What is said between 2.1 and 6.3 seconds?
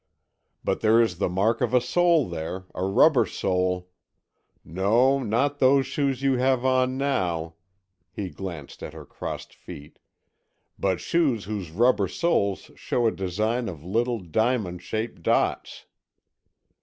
there, a rubber sole. No, not those shoes